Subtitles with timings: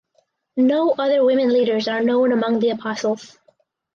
[0.57, 3.37] No other women leaders are known among the Apostles.